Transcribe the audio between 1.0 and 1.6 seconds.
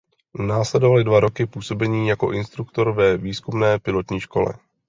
dva roky